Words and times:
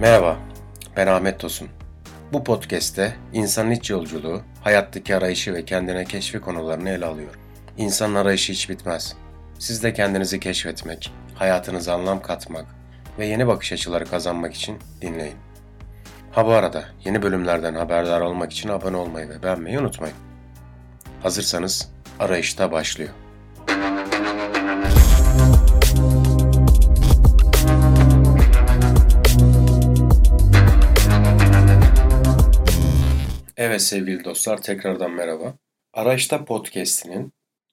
Merhaba, 0.00 0.36
ben 0.96 1.06
Ahmet 1.06 1.40
Tosun. 1.40 1.68
Bu 2.32 2.44
podcast'te 2.44 3.16
insanın 3.32 3.70
iç 3.70 3.90
yolculuğu, 3.90 4.42
hayattaki 4.62 5.16
arayışı 5.16 5.54
ve 5.54 5.64
kendine 5.64 6.04
keşfi 6.04 6.40
konularını 6.40 6.90
ele 6.90 7.06
alıyorum. 7.06 7.40
İnsanın 7.76 8.14
arayışı 8.14 8.52
hiç 8.52 8.70
bitmez. 8.70 9.16
Siz 9.58 9.82
de 9.82 9.92
kendinizi 9.92 10.40
keşfetmek, 10.40 11.12
hayatınıza 11.34 11.94
anlam 11.94 12.22
katmak 12.22 12.66
ve 13.18 13.26
yeni 13.26 13.46
bakış 13.46 13.72
açıları 13.72 14.04
kazanmak 14.04 14.54
için 14.54 14.78
dinleyin. 15.02 15.36
Ha 16.32 16.46
bu 16.46 16.52
arada 16.52 16.84
yeni 17.04 17.22
bölümlerden 17.22 17.74
haberdar 17.74 18.20
olmak 18.20 18.52
için 18.52 18.68
abone 18.68 18.96
olmayı 18.96 19.28
ve 19.28 19.42
beğenmeyi 19.42 19.78
unutmayın. 19.78 20.16
Hazırsanız 21.22 21.92
arayışta 22.18 22.72
başlıyor. 22.72 23.10
Evet 33.58 33.82
sevgili 33.82 34.24
dostlar 34.24 34.62
tekrardan 34.62 35.10
merhaba. 35.10 35.54
Arayışta 35.92 36.44
Podcast'inin 36.44 37.32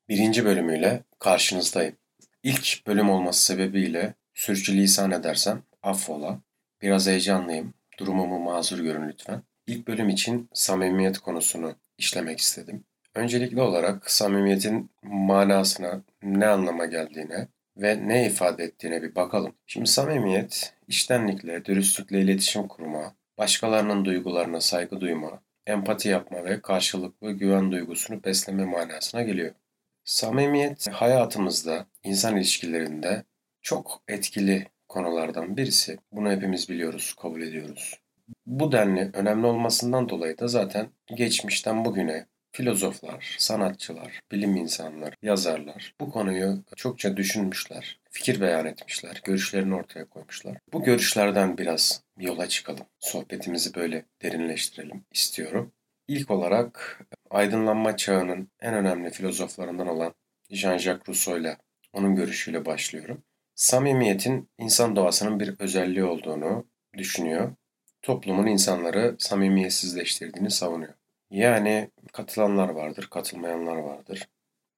birinci 0.10 0.46
bölümüyle 0.46 1.04
karşınızdayım. 1.20 1.96
İlk 2.44 2.88
bölüm 2.88 3.10
olması 3.10 3.46
sebebiyle 3.46 4.14
sürçülisan 4.34 5.12
edersem 5.12 5.64
affola. 5.82 6.40
Biraz 6.82 7.08
heyecanlıyım. 7.08 7.74
Durumumu 8.00 8.40
mazur 8.40 8.80
görün 8.80 9.10
lütfen. 9.10 9.44
İlk 9.68 9.88
bölüm 9.88 10.10
için 10.10 10.50
samimiyet 10.54 11.18
konusunu 11.18 11.76
işlemek 11.98 12.40
istedim. 12.40 12.84
Öncelikli 13.16 13.62
olarak 13.62 14.12
samimiyetin 14.12 14.90
manasına, 15.04 16.04
ne 16.24 16.48
anlama 16.48 16.86
geldiğine 16.86 17.48
ve 17.78 18.08
ne 18.08 18.28
ifade 18.28 18.64
ettiğine 18.64 19.02
bir 19.02 19.16
bakalım. 19.16 19.56
Şimdi 19.68 19.90
samimiyet, 19.90 20.74
iştenlikle, 20.88 21.66
dürüstlükle 21.66 22.22
iletişim 22.22 22.68
kurma, 22.68 23.16
başkalarının 23.38 24.06
duygularına 24.06 24.62
saygı 24.62 25.02
duyma, 25.02 25.42
empati 25.68 26.10
yapma 26.10 26.46
ve 26.46 26.62
karşılıklı 26.62 27.32
güven 27.32 27.72
duygusunu 27.72 28.24
besleme 28.24 28.66
manasına 28.66 29.22
geliyor. 29.22 29.56
Samimiyet 30.04 30.88
hayatımızda, 30.88 31.86
insan 32.04 32.38
ilişkilerinde 32.38 33.24
çok 33.62 34.02
etkili 34.08 34.68
konulardan 34.88 35.58
birisi. 35.58 35.98
Bunu 36.12 36.32
hepimiz 36.32 36.70
biliyoruz, 36.70 37.16
kabul 37.22 37.42
ediyoruz. 37.42 38.00
Bu 38.46 38.72
denli 38.72 39.12
önemli 39.14 39.48
olmasından 39.48 40.10
dolayı 40.10 40.38
da 40.38 40.48
zaten 40.48 40.88
geçmişten 41.16 41.86
bugüne 41.86 42.26
filozoflar, 42.52 43.36
sanatçılar, 43.40 44.20
bilim 44.32 44.56
insanları, 44.56 45.16
yazarlar 45.22 45.96
bu 46.02 46.10
konuyu 46.10 46.64
çokça 46.76 47.18
düşünmüşler, 47.18 48.00
fikir 48.14 48.42
beyan 48.42 48.66
etmişler, 48.66 49.22
görüşlerini 49.24 49.76
ortaya 49.76 50.06
koymuşlar. 50.06 50.58
Bu 50.74 50.84
görüşlerden 50.84 51.58
biraz 51.58 52.04
yola 52.20 52.48
çıkalım. 52.48 52.86
Sohbetimizi 53.00 53.76
böyle 53.76 54.06
derinleştirelim 54.22 55.06
istiyorum. 55.12 55.72
İlk 56.08 56.32
olarak 56.32 57.02
aydınlanma 57.30 57.98
çağının 57.98 58.50
en 58.62 58.74
önemli 58.74 59.10
filozoflarından 59.10 59.88
olan 59.88 60.14
Jean-Jacques 60.50 61.08
Rousseau 61.08 61.40
ile 61.40 61.58
onun 61.94 62.16
görüşüyle 62.16 62.66
başlıyorum. 62.66 63.24
Samimiyetin 63.56 64.50
insan 64.58 64.96
doğasının 64.96 65.40
bir 65.40 65.56
özelliği 65.60 66.04
olduğunu 66.04 66.68
düşünüyor. 66.98 67.56
Toplumun 68.02 68.48
insanları 68.48 69.16
samimiyetsizleştirdiğini 69.20 70.52
savunuyor. 70.52 70.94
Yani 71.32 71.92
katılanlar 72.14 72.70
vardır, 72.70 73.08
katılmayanlar 73.12 73.76
vardır. 73.76 74.28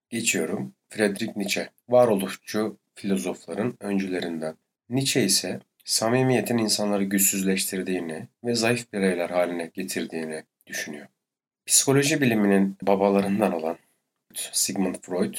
Geçiyorum. 0.10 0.76
Friedrich 0.90 1.36
Nietzsche, 1.38 1.70
varoluşçu 1.90 2.78
filozofların 2.96 3.78
öncülerinden. 3.80 4.58
Nietzsche 4.90 5.24
ise 5.24 5.60
samimiyetin 5.86 6.58
insanları 6.58 7.04
güçsüzleştirdiğini 7.04 8.28
ve 8.44 8.56
zayıf 8.56 8.94
bireyler 8.94 9.30
haline 9.30 9.72
getirdiğini 9.74 10.44
düşünüyor. 10.68 11.08
Psikoloji 11.66 12.22
biliminin 12.22 12.78
babalarından 12.82 13.54
olan 13.54 13.78
Sigmund 14.34 14.96
Freud, 15.02 15.36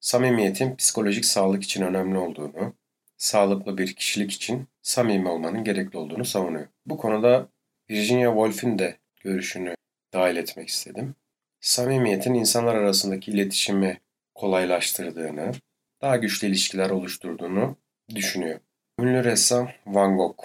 samimiyetin 0.00 0.76
psikolojik 0.76 1.24
sağlık 1.24 1.62
için 1.62 1.82
önemli 1.82 2.18
olduğunu, 2.18 2.74
sağlıklı 3.16 3.78
bir 3.78 3.94
kişilik 3.94 4.32
için 4.32 4.66
samimi 4.82 5.28
olmanın 5.28 5.64
gerekli 5.64 5.98
olduğunu 5.98 6.24
savunuyor. 6.24 6.66
Bu 6.86 6.96
konuda 6.96 7.48
Virginia 7.90 8.30
Woolf'in 8.30 8.78
de 8.78 8.98
görüşünü 9.20 9.74
dahil 10.12 10.36
etmek 10.36 10.68
istedim. 10.68 11.14
Samimiyetin 11.60 12.34
insanlar 12.34 12.74
arasındaki 12.74 13.30
iletişimi 13.30 14.00
kolaylaştırdığını, 14.34 15.52
daha 16.02 16.16
güçlü 16.16 16.48
ilişkiler 16.48 16.90
oluşturduğunu 16.90 17.76
düşünüyor. 18.14 18.60
Ünlü 19.00 19.24
ressam 19.24 19.68
Van 19.86 20.16
Gogh. 20.16 20.44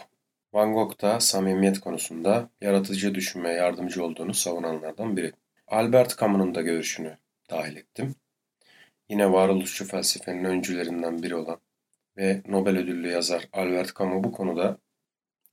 Van 0.53 0.73
Gogh 0.73 1.01
da 1.01 1.19
samimiyet 1.19 1.79
konusunda 1.79 2.49
yaratıcı 2.61 3.15
düşünmeye 3.15 3.55
yardımcı 3.55 4.03
olduğunu 4.03 4.33
savunanlardan 4.33 5.17
biri. 5.17 5.33
Albert 5.67 6.19
Camus'un 6.19 6.55
da 6.55 6.61
görüşünü 6.61 7.17
dahil 7.49 7.77
ettim. 7.77 8.15
Yine 9.09 9.31
varoluşçu 9.31 9.85
felsefenin 9.85 10.43
öncülerinden 10.43 11.23
biri 11.23 11.35
olan 11.35 11.59
ve 12.17 12.41
Nobel 12.47 12.77
ödüllü 12.77 13.11
yazar 13.11 13.47
Albert 13.53 13.99
Camus 13.99 14.23
bu 14.23 14.31
konuda 14.31 14.77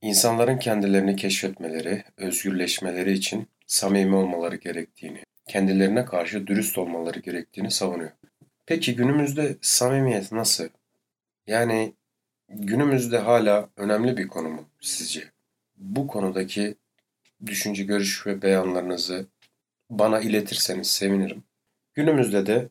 insanların 0.02 0.58
kendilerini 0.58 1.16
keşfetmeleri, 1.16 2.04
özgürleşmeleri 2.16 3.12
için 3.12 3.48
samimi 3.66 4.16
olmaları 4.16 4.56
gerektiğini, 4.56 5.22
kendilerine 5.48 6.04
karşı 6.04 6.46
dürüst 6.46 6.78
olmaları 6.78 7.18
gerektiğini 7.18 7.70
savunuyor. 7.70 8.10
Peki 8.66 8.96
günümüzde 8.96 9.56
samimiyet 9.60 10.32
nasıl? 10.32 10.68
Yani 11.46 11.94
günümüzde 12.48 13.18
hala 13.18 13.68
önemli 13.76 14.16
bir 14.16 14.28
konu 14.28 14.48
mu 14.48 14.68
sizce? 14.80 15.32
Bu 15.76 16.06
konudaki 16.06 16.74
düşünce, 17.46 17.84
görüş 17.84 18.26
ve 18.26 18.42
beyanlarınızı 18.42 19.26
bana 19.90 20.20
iletirseniz 20.20 20.90
sevinirim. 20.90 21.44
Günümüzde 21.94 22.46
de 22.46 22.68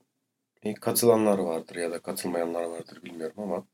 e, 0.63 0.73
katılanlar 0.73 1.37
vardır 1.37 1.75
ya 1.75 1.91
da 1.91 1.99
katılmayanlar 1.99 2.63
vardır 2.63 3.03
bilmiyorum 3.03 3.35
ama 3.37 3.65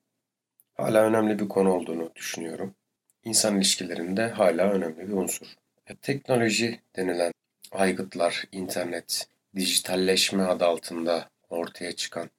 hala 0.73 1.03
önemli 1.03 1.39
bir 1.39 1.47
konu 1.47 1.73
olduğunu 1.73 2.11
düşünüyorum. 2.15 2.75
İnsan 3.23 3.57
ilişkilerinde 3.57 4.29
hala 4.29 4.71
önemli 4.71 5.07
bir 5.07 5.13
unsur. 5.13 5.47
E, 5.87 5.95
teknoloji 5.95 6.79
denilen 6.95 7.31
aygıtlar, 7.71 8.43
internet, 8.51 9.27
dijitalleşme 9.55 10.43
adı 10.43 10.65
altında 10.65 11.29
ortaya 11.49 11.91
çıkan 11.91 12.29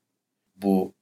bu 0.57 0.95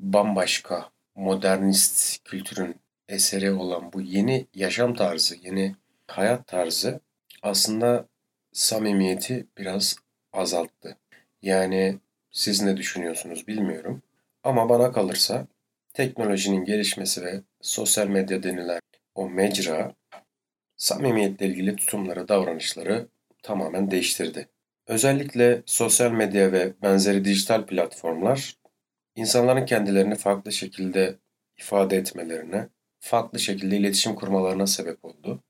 bambaşka 0.00 0.90
modernist 1.14 2.24
kültürün 2.24 2.76
eseri 3.08 3.52
olan 3.52 3.92
bu 3.92 4.00
yeni 4.00 4.46
yaşam 4.54 4.94
tarzı, 4.94 5.36
yeni 5.42 5.76
hayat 6.06 6.46
tarzı 6.46 7.00
aslında 7.42 8.08
samimiyeti 8.52 9.46
biraz 9.58 9.96
azalttı. 10.32 10.96
Yani 11.42 11.98
siz 12.30 12.62
ne 12.62 12.76
düşünüyorsunuz 12.76 13.46
bilmiyorum. 13.46 14.02
Ama 14.44 14.68
bana 14.68 14.92
kalırsa 14.92 15.46
teknolojinin 15.94 16.64
gelişmesi 16.64 17.22
ve 17.24 17.40
sosyal 17.60 18.06
medya 18.06 18.42
denilen 18.42 18.80
o 19.14 19.28
mecra 19.28 19.94
samimiyetle 20.76 21.46
ilgili 21.46 21.76
tutumları, 21.76 22.28
davranışları 22.28 23.08
tamamen 23.42 23.90
değiştirdi. 23.90 24.48
Özellikle 24.86 25.62
sosyal 25.66 26.12
medya 26.12 26.52
ve 26.52 26.72
benzeri 26.82 27.24
dijital 27.24 27.66
platformlar 27.66 28.56
insanların 29.16 29.66
kendilerini 29.66 30.14
farklı 30.14 30.52
şekilde 30.52 31.18
ifade 31.58 31.96
etmelerine, 31.96 32.68
farklı 33.00 33.38
şekilde 33.38 33.76
iletişim 33.76 34.14
kurmalarına 34.14 34.66
sebep 34.66 35.04
oldu. 35.04 35.42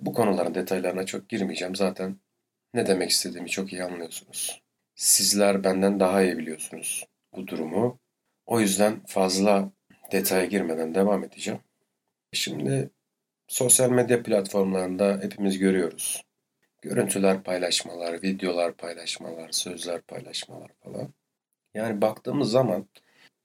Bu 0.00 0.12
konuların 0.12 0.54
detaylarına 0.54 1.06
çok 1.06 1.28
girmeyeceğim. 1.28 1.76
Zaten 1.76 2.16
ne 2.74 2.86
demek 2.86 3.10
istediğimi 3.10 3.50
çok 3.50 3.72
iyi 3.72 3.84
anlıyorsunuz. 3.84 4.62
Sizler 4.94 5.64
benden 5.64 6.00
daha 6.00 6.22
iyi 6.22 6.38
biliyorsunuz 6.38 7.06
bu 7.36 7.46
durumu. 7.46 7.98
O 8.46 8.60
yüzden 8.60 9.04
fazla 9.06 9.72
detaya 10.12 10.44
girmeden 10.44 10.94
devam 10.94 11.24
edeceğim. 11.24 11.60
Şimdi 12.32 12.90
sosyal 13.48 13.90
medya 13.90 14.22
platformlarında 14.22 15.18
hepimiz 15.22 15.58
görüyoruz. 15.58 16.22
Görüntüler 16.82 17.42
paylaşmalar, 17.42 18.22
videolar 18.22 18.72
paylaşmalar, 18.72 19.48
sözler 19.50 20.00
paylaşmalar 20.00 20.70
falan. 20.84 21.08
Yani 21.74 22.00
baktığımız 22.00 22.50
zaman 22.50 22.86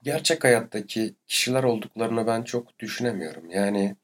gerçek 0.03 0.43
hayattaki 0.43 1.13
kişiler 1.27 1.63
olduklarını 1.63 2.27
ben 2.27 2.43
çok 2.43 2.79
düşünemiyorum. 2.79 3.49
Yani 3.49 3.95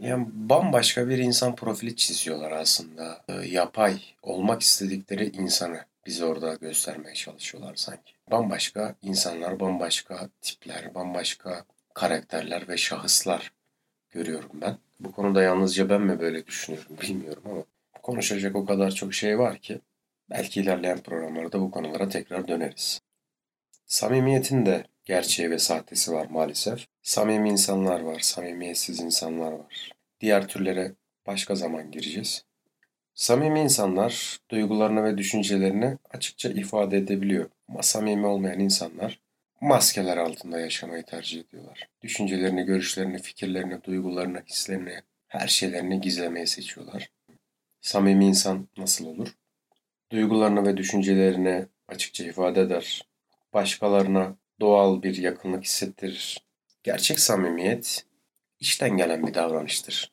yani 0.00 0.26
bambaşka 0.32 1.08
bir 1.08 1.18
insan 1.18 1.54
profili 1.54 1.96
çiziyorlar 1.96 2.52
aslında. 2.52 3.24
E, 3.28 3.32
yapay 3.32 4.00
olmak 4.22 4.62
istedikleri 4.62 5.26
insanı 5.26 5.84
bize 6.06 6.24
orada 6.24 6.54
göstermeye 6.54 7.14
çalışıyorlar 7.14 7.74
sanki. 7.74 8.12
Bambaşka 8.30 8.94
insanlar, 9.02 9.60
bambaşka 9.60 10.28
tipler, 10.42 10.94
bambaşka 10.94 11.64
karakterler 11.94 12.68
ve 12.68 12.76
şahıslar 12.76 13.52
görüyorum 14.10 14.50
ben. 14.54 14.78
Bu 15.00 15.12
konuda 15.12 15.42
yalnızca 15.42 15.88
ben 15.88 16.02
mi 16.02 16.20
böyle 16.20 16.46
düşünüyorum 16.46 16.96
bilmiyorum 17.02 17.42
ama 17.46 17.64
konuşacak 18.10 18.56
o 18.56 18.64
kadar 18.64 18.90
çok 18.90 19.14
şey 19.14 19.38
var 19.38 19.58
ki 19.58 19.80
belki 20.30 20.60
ilerleyen 20.60 20.98
programlarda 20.98 21.60
bu 21.60 21.70
konulara 21.70 22.08
tekrar 22.08 22.48
döneriz. 22.48 23.00
Samimiyetin 23.86 24.66
de 24.66 24.84
gerçeği 25.04 25.50
ve 25.50 25.58
sahtesi 25.58 26.12
var 26.12 26.26
maalesef. 26.30 26.86
Samimi 27.02 27.50
insanlar 27.50 28.00
var, 28.00 28.20
samimiyetsiz 28.20 29.00
insanlar 29.00 29.52
var. 29.52 29.92
Diğer 30.20 30.48
türlere 30.48 30.92
başka 31.26 31.54
zaman 31.54 31.90
gireceğiz. 31.90 32.44
Samimi 33.14 33.60
insanlar 33.60 34.38
duygularını 34.50 35.04
ve 35.04 35.18
düşüncelerini 35.18 35.98
açıkça 36.10 36.48
ifade 36.48 36.96
edebiliyor. 36.96 37.50
Ama 37.68 37.82
samimi 37.82 38.26
olmayan 38.26 38.60
insanlar 38.60 39.20
maskeler 39.60 40.16
altında 40.16 40.60
yaşamayı 40.60 41.02
tercih 41.02 41.40
ediyorlar. 41.40 41.88
Düşüncelerini, 42.02 42.64
görüşlerini, 42.64 43.18
fikirlerini, 43.18 43.84
duygularını, 43.84 44.42
hislerini, 44.46 45.00
her 45.28 45.48
şeylerini 45.48 46.00
gizlemeyi 46.00 46.46
seçiyorlar. 46.46 47.10
Samimi 47.80 48.26
insan 48.26 48.68
nasıl 48.76 49.06
olur? 49.06 49.28
Duygularını 50.12 50.66
ve 50.66 50.76
düşüncelerini 50.76 51.66
açıkça 51.88 52.24
ifade 52.24 52.60
eder. 52.60 53.08
Başkalarına 53.52 54.36
doğal 54.60 55.02
bir 55.02 55.16
yakınlık 55.16 55.64
hissettirir. 55.64 56.46
Gerçek 56.82 57.20
samimiyet 57.20 58.06
içten 58.60 58.96
gelen 58.96 59.26
bir 59.26 59.34
davranıştır. 59.34 60.12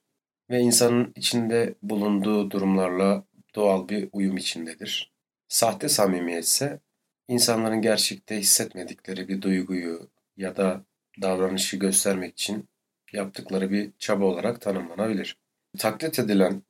Ve 0.50 0.60
insanın 0.60 1.14
içinde 1.16 1.76
bulunduğu 1.82 2.52
durumlarla 2.52 3.24
doğal 3.56 3.90
bir 3.90 4.10
uyum 4.12 4.38
içindedir. 4.38 5.12
Sahte 5.48 5.90
samimiyet 5.90 6.44
ise 6.44 6.80
insanların 7.28 7.82
gerçekte 7.82 8.38
hissetmedikleri 8.38 9.28
bir 9.28 9.42
duyguyu 9.42 10.10
ya 10.38 10.58
da 10.58 10.86
davranışı 11.22 11.78
göstermek 11.78 12.34
için 12.34 12.70
yaptıkları 13.14 13.72
bir 13.72 13.92
çaba 14.00 14.26
olarak 14.26 14.62
tanımlanabilir. 14.62 15.38
Taklit 15.78 16.20
edilen 16.20 16.64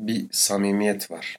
bir 0.00 0.28
samimiyet 0.32 1.10
var 1.10 1.36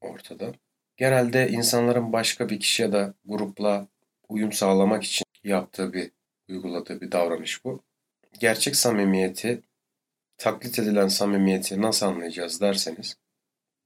ortada. 0.00 0.52
Genelde 0.96 1.48
insanların 1.48 2.12
başka 2.12 2.48
bir 2.48 2.60
kişi 2.60 2.82
ya 2.82 2.92
da 2.92 3.14
grupla 3.24 3.88
uyum 4.28 4.52
sağlamak 4.52 5.04
için 5.04 5.24
yaptığı 5.44 5.92
bir, 5.92 6.10
uyguladığı 6.48 7.00
bir 7.00 7.12
davranış 7.12 7.64
bu. 7.64 7.82
Gerçek 8.40 8.76
samimiyeti, 8.76 9.62
taklit 10.38 10.78
edilen 10.78 11.08
samimiyeti 11.08 11.82
nasıl 11.82 12.06
anlayacağız 12.06 12.60
derseniz, 12.60 13.16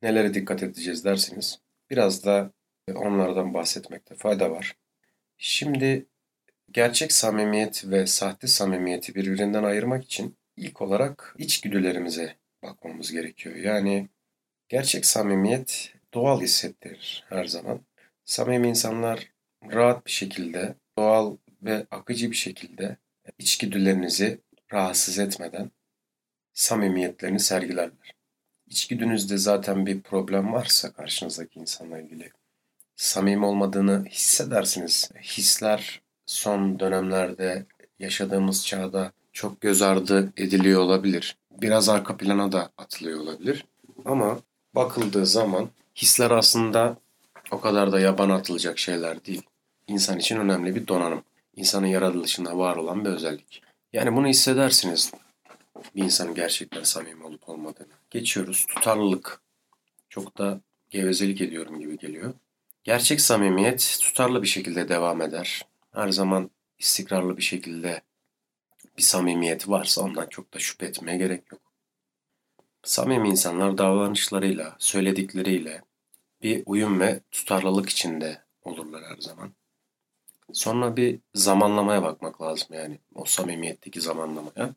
nelere 0.02 0.34
dikkat 0.34 0.62
edeceğiz 0.62 1.04
derseniz, 1.04 1.58
biraz 1.90 2.24
da 2.24 2.52
onlardan 2.94 3.54
bahsetmekte 3.54 4.14
fayda 4.14 4.50
var. 4.50 4.76
Şimdi 5.38 6.06
gerçek 6.70 7.12
samimiyet 7.12 7.84
ve 7.90 8.06
sahte 8.06 8.46
samimiyeti 8.46 9.14
birbirinden 9.14 9.64
ayırmak 9.64 10.04
için 10.04 10.36
ilk 10.56 10.82
olarak 10.82 11.34
içgüdülerimize 11.38 12.36
bakmamız 12.62 13.12
gerekiyor. 13.12 13.56
Yani 13.56 14.08
gerçek 14.68 15.06
samimiyet 15.06 15.92
doğal 16.14 16.40
hissettirir 16.40 17.24
her 17.28 17.44
zaman. 17.44 17.80
Samimi 18.24 18.68
insanlar 18.68 19.28
rahat 19.72 20.06
bir 20.06 20.10
şekilde, 20.10 20.74
doğal 20.98 21.36
ve 21.62 21.86
akıcı 21.90 22.30
bir 22.30 22.36
şekilde 22.36 22.96
içgüdülerinizi 23.38 24.40
rahatsız 24.72 25.18
etmeden 25.18 25.70
samimiyetlerini 26.52 27.40
sergilerler. 27.40 28.14
İçgüdünüzde 28.66 29.38
zaten 29.38 29.86
bir 29.86 30.00
problem 30.00 30.52
varsa 30.52 30.92
karşınızdaki 30.92 31.60
insanla 31.60 31.98
ilgili 31.98 32.30
samimi 32.96 33.46
olmadığını 33.46 34.04
hissedersiniz. 34.04 35.10
Hisler 35.22 36.02
son 36.26 36.80
dönemlerde 36.80 37.66
yaşadığımız 37.98 38.66
çağda 38.66 39.12
çok 39.32 39.60
göz 39.60 39.82
ardı 39.82 40.32
ediliyor 40.36 40.80
olabilir. 40.80 41.36
Biraz 41.50 41.88
arka 41.88 42.16
plana 42.16 42.52
da 42.52 42.70
atılıyor 42.78 43.20
olabilir. 43.20 43.66
Ama 44.04 44.40
bakıldığı 44.74 45.26
zaman 45.26 45.68
hisler 45.96 46.30
aslında 46.30 46.96
o 47.50 47.60
kadar 47.60 47.92
da 47.92 48.00
yaban 48.00 48.30
atılacak 48.30 48.78
şeyler 48.78 49.24
değil. 49.24 49.42
İnsan 49.88 50.18
için 50.18 50.36
önemli 50.36 50.74
bir 50.74 50.86
donanım. 50.86 51.22
İnsanın 51.56 51.86
yaratılışında 51.86 52.58
var 52.58 52.76
olan 52.76 53.04
bir 53.04 53.10
özellik. 53.10 53.62
Yani 53.92 54.16
bunu 54.16 54.26
hissedersiniz 54.26 55.12
bir 55.96 56.04
insanın 56.04 56.34
gerçekten 56.34 56.82
samimi 56.82 57.24
olup 57.24 57.48
olmadığını. 57.48 57.92
Geçiyoruz. 58.10 58.66
Tutarlılık. 58.68 59.40
Çok 60.08 60.38
da 60.38 60.60
gevezelik 60.90 61.40
ediyorum 61.40 61.80
gibi 61.80 61.98
geliyor. 61.98 62.34
Gerçek 62.84 63.20
samimiyet 63.20 63.98
tutarlı 64.02 64.42
bir 64.42 64.48
şekilde 64.48 64.88
devam 64.88 65.22
eder. 65.22 65.66
Her 65.92 66.08
zaman 66.08 66.50
istikrarlı 66.78 67.36
bir 67.36 67.42
şekilde 67.42 68.02
bir 68.98 69.02
samimiyet 69.02 69.68
varsa 69.68 70.00
ondan 70.02 70.26
çok 70.26 70.54
da 70.54 70.58
şüphe 70.58 70.86
etmeye 70.86 71.18
gerek 71.18 71.52
yok. 71.52 71.60
Samimi 72.84 73.28
insanlar 73.28 73.78
davranışlarıyla, 73.78 74.76
söyledikleriyle 74.78 75.82
bir 76.42 76.62
uyum 76.66 77.00
ve 77.00 77.20
tutarlılık 77.30 77.88
içinde 77.88 78.42
olurlar 78.62 79.04
her 79.04 79.16
zaman. 79.16 79.52
Sonra 80.52 80.96
bir 80.96 81.18
zamanlamaya 81.34 82.02
bakmak 82.02 82.42
lazım 82.42 82.68
yani 82.70 82.98
o 83.14 83.24
samimiyetteki 83.24 84.00
zamanlamaya. 84.00 84.74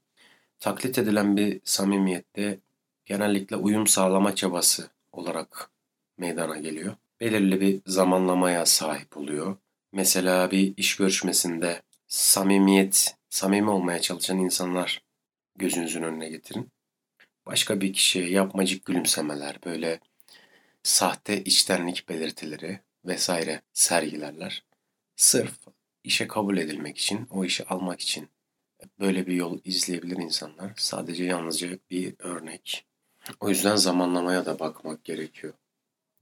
Taklit 0.60 0.98
edilen 0.98 1.38
bir 1.38 1.62
samimiyette 1.64 2.60
genellikle 3.06 3.56
uyum 3.56 3.88
sağlama 3.88 4.36
çabası 4.36 4.90
olarak 5.12 5.72
meydana 6.18 6.58
geliyor. 6.58 6.96
Belirli 7.20 7.62
bir 7.62 7.82
zamanlamaya 7.86 8.66
sahip 8.66 9.18
oluyor. 9.18 9.58
Mesela 9.92 10.52
bir 10.52 10.74
iş 10.78 10.96
görüşmesinde 10.96 11.82
samimiyet, 12.08 13.16
samimi 13.30 13.70
olmaya 13.70 14.02
çalışan 14.02 14.40
insanlar 14.40 15.04
gözünüzün 15.56 16.04
önüne 16.04 16.30
getirin. 16.30 16.72
Başka 17.48 17.82
bir 17.82 17.94
kişiye 17.94 18.30
yapmacık 18.30 18.86
gülümsemeler, 18.86 19.60
böyle 19.66 20.00
sahte 20.84 21.44
içtenlik 21.44 22.10
belirtileri 22.10 22.80
vesaire 23.06 23.62
sergilerler. 23.74 24.64
Sırf 25.16 25.54
işe 26.04 26.28
kabul 26.28 26.58
edilmek 26.58 26.98
için, 26.98 27.28
o 27.32 27.46
işi 27.46 27.66
almak 27.66 28.02
için 28.02 28.30
böyle 29.00 29.28
bir 29.28 29.34
yol 29.34 29.60
izleyebilir 29.64 30.18
insanlar. 30.18 30.72
Sadece 30.78 31.24
yalnızca 31.24 31.68
bir 31.90 32.16
örnek. 32.20 32.86
O 33.40 33.50
yüzden 33.50 33.76
zamanlamaya 33.76 34.46
da 34.46 34.60
bakmak 34.60 35.04
gerekiyor. 35.04 35.54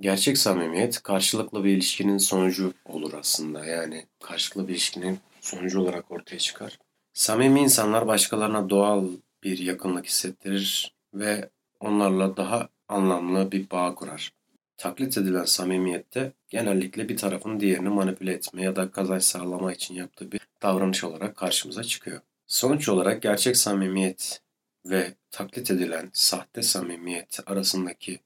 Gerçek 0.02 0.38
samimiyet 0.38 1.04
karşılıklı 1.04 1.64
bir 1.64 1.70
ilişkinin 1.70 2.18
sonucu 2.18 2.74
olur 2.86 3.14
aslında. 3.14 3.66
Yani 3.66 4.06
karşılıklı 4.24 4.68
bir 4.68 4.74
ilişkinin 4.74 5.20
sonucu 5.42 5.82
olarak 5.82 6.12
ortaya 6.12 6.40
çıkar. 6.40 6.80
Samimi 7.14 7.60
insanlar 7.60 8.08
başkalarına 8.08 8.70
doğal 8.70 9.08
bir 9.44 9.58
yakınlık 9.58 10.06
hissettirir 10.06 10.95
ve 11.16 11.50
onlarla 11.80 12.38
daha 12.38 12.70
anlamlı 12.88 13.52
bir 13.52 13.70
bağ 13.70 13.96
kurar. 13.96 14.34
Taklit 14.78 15.18
edilen 15.18 15.46
samimiyette 15.46 16.32
genellikle 16.50 17.10
bir 17.10 17.18
tarafın 17.18 17.60
diğerini 17.60 17.90
manipüle 17.90 18.34
etme 18.34 18.62
ya 18.62 18.76
da 18.76 18.92
kazanç 18.92 19.24
sağlama 19.24 19.74
için 19.74 19.96
yaptığı 19.96 20.32
bir 20.32 20.42
davranış 20.62 21.04
olarak 21.04 21.36
karşımıza 21.38 21.84
çıkıyor. 21.84 22.22
Sonuç 22.48 22.90
olarak 22.90 23.22
gerçek 23.22 23.58
samimiyet 23.58 24.42
ve 24.86 25.14
taklit 25.32 25.72
edilen 25.72 26.10
sahte 26.14 26.62
samimiyet 26.62 27.40
arasındaki 27.46 28.20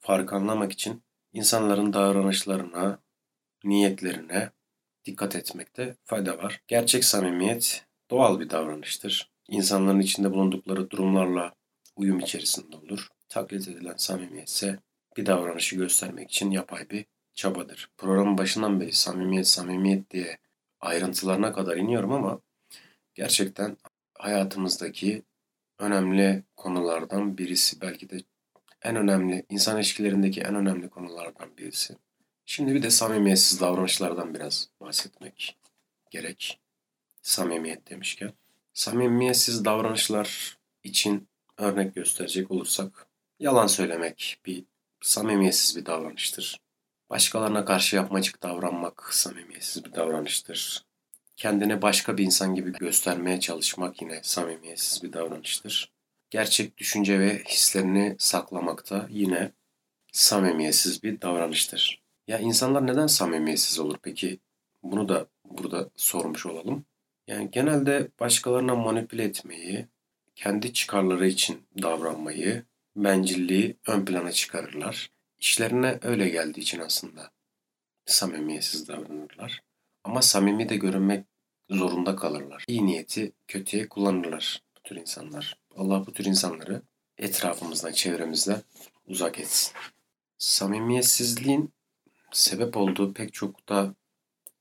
farkı 0.00 0.36
anlamak 0.36 0.72
için 0.72 1.02
insanların 1.32 1.92
davranışlarına, 1.92 2.98
niyetlerine 3.64 4.50
dikkat 5.04 5.36
etmekte 5.36 5.96
fayda 6.04 6.38
var. 6.38 6.60
Gerçek 6.68 7.04
samimiyet 7.04 7.84
doğal 8.10 8.40
bir 8.40 8.50
davranıştır. 8.50 9.30
İnsanların 9.48 10.00
içinde 10.00 10.32
bulundukları 10.32 10.90
durumlarla 10.90 11.54
uyum 12.00 12.18
içerisinde 12.18 12.76
olur. 12.76 13.08
Taklit 13.28 13.68
edilen 13.68 13.96
samimiyet 13.96 14.48
ise 14.48 14.78
bir 15.16 15.26
davranışı 15.26 15.76
göstermek 15.76 16.30
için 16.30 16.50
yapay 16.50 16.90
bir 16.90 17.04
çabadır. 17.34 17.90
Programın 17.98 18.38
başından 18.38 18.80
beri 18.80 18.92
samimiyet 18.92 19.46
samimiyet 19.46 20.10
diye 20.10 20.38
ayrıntılarına 20.80 21.52
kadar 21.52 21.76
iniyorum 21.76 22.12
ama 22.12 22.40
gerçekten 23.14 23.76
hayatımızdaki 24.18 25.22
önemli 25.78 26.44
konulardan 26.56 27.38
birisi 27.38 27.80
belki 27.80 28.10
de 28.10 28.22
en 28.82 28.96
önemli 28.96 29.46
insan 29.48 29.76
ilişkilerindeki 29.76 30.40
en 30.40 30.54
önemli 30.54 30.88
konulardan 30.88 31.56
birisi. 31.58 31.96
Şimdi 32.46 32.74
bir 32.74 32.82
de 32.82 32.90
samimiyetsiz 32.90 33.60
davranışlardan 33.60 34.34
biraz 34.34 34.68
bahsetmek 34.80 35.58
gerek. 36.10 36.60
Samimiyet 37.22 37.90
demişken. 37.90 38.32
Samimiyetsiz 38.74 39.64
davranışlar 39.64 40.58
için 40.84 41.28
örnek 41.60 41.94
gösterecek 41.94 42.50
olursak 42.50 43.06
yalan 43.38 43.66
söylemek 43.66 44.40
bir 44.46 44.64
samimiyetsiz 45.00 45.76
bir 45.76 45.86
davranıştır. 45.86 46.60
Başkalarına 47.10 47.64
karşı 47.64 47.96
yapmacık 47.96 48.42
davranmak 48.42 49.14
samimiyetsiz 49.14 49.84
bir 49.84 49.94
davranıştır. 49.94 50.84
Kendine 51.36 51.82
başka 51.82 52.16
bir 52.16 52.24
insan 52.24 52.54
gibi 52.54 52.72
göstermeye 52.72 53.40
çalışmak 53.40 54.02
yine 54.02 54.20
samimiyetsiz 54.22 55.02
bir 55.02 55.12
davranıştır. 55.12 55.92
Gerçek 56.30 56.78
düşünce 56.78 57.20
ve 57.20 57.44
hislerini 57.44 58.16
saklamakta 58.18 59.06
yine 59.10 59.52
samimiyetsiz 60.12 61.02
bir 61.02 61.20
davranıştır. 61.20 62.02
Ya 62.28 62.38
insanlar 62.38 62.86
neden 62.86 63.06
samimiyetsiz 63.06 63.78
olur 63.78 63.98
peki? 64.02 64.40
Bunu 64.82 65.08
da 65.08 65.26
burada 65.44 65.90
sormuş 65.96 66.46
olalım. 66.46 66.84
Yani 67.26 67.50
genelde 67.50 68.08
başkalarına 68.20 68.74
manipüle 68.74 69.24
etmeyi, 69.24 69.86
kendi 70.40 70.72
çıkarları 70.72 71.26
için 71.26 71.62
davranmayı, 71.82 72.64
bencilliği 72.96 73.76
ön 73.86 74.04
plana 74.04 74.32
çıkarırlar. 74.32 75.10
İşlerine 75.38 75.98
öyle 76.02 76.28
geldiği 76.28 76.60
için 76.60 76.80
aslında 76.80 77.30
samimiyetsiz 78.06 78.88
davranırlar. 78.88 79.62
Ama 80.04 80.22
samimi 80.22 80.68
de 80.68 80.76
görünmek 80.76 81.26
zorunda 81.70 82.16
kalırlar. 82.16 82.64
İyi 82.68 82.86
niyeti 82.86 83.32
kötüye 83.48 83.88
kullanırlar 83.88 84.62
bu 84.76 84.82
tür 84.82 84.96
insanlar. 84.96 85.58
Allah 85.76 86.06
bu 86.06 86.12
tür 86.12 86.24
insanları 86.24 86.82
etrafımızdan, 87.18 87.92
çevremizden 87.92 88.62
uzak 89.06 89.38
etsin. 89.38 89.72
Samimiyetsizliğin 90.38 91.72
sebep 92.32 92.76
olduğu 92.76 93.12
pek 93.12 93.32
çok 93.32 93.68
da 93.68 93.94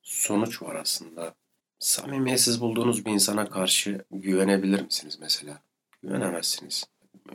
sonuç 0.01 0.61
var 0.61 0.75
aslında. 0.75 1.35
Samimiyetsiz 1.79 2.61
bulduğunuz 2.61 3.05
bir 3.05 3.11
insana 3.11 3.49
karşı 3.49 4.05
güvenebilir 4.11 4.81
misiniz 4.81 5.17
mesela? 5.21 5.68
Güvenemezsiniz. 6.03 6.83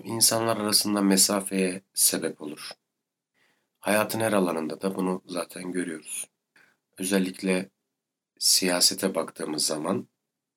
İnsanlar 0.04 0.56
arasında 0.56 1.00
mesafeye 1.00 1.82
sebep 1.94 2.42
olur. 2.42 2.70
Hayatın 3.78 4.20
her 4.20 4.32
alanında 4.32 4.80
da 4.80 4.96
bunu 4.96 5.22
zaten 5.26 5.72
görüyoruz. 5.72 6.28
Özellikle 6.98 7.70
siyasete 8.38 9.14
baktığımız 9.14 9.66
zaman 9.66 10.08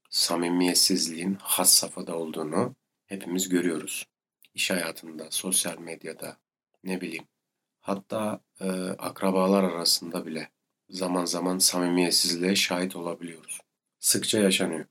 samimiyetsizliğin 0.10 1.38
has 1.42 1.74
safhada 1.74 2.16
olduğunu 2.18 2.76
hepimiz 3.06 3.50
görüyoruz. 3.50 4.06
İş 4.54 4.72
hayatında, 4.72 5.32
sosyal 5.32 5.78
medyada, 5.78 6.38
ne 6.84 7.02
bileyim. 7.02 7.28
Hatta 7.80 8.42
e, 8.60 8.70
akrabalar 8.90 9.64
arasında 9.64 10.26
bile 10.26 10.50
zaman 10.90 11.26
zaman 11.26 11.58
samimiyetsizliğe 11.58 12.56
şahit 12.56 12.96
olabiliyoruz. 12.96 13.60
Sıkça 14.00 14.40
yaşanıyor. 14.40 14.86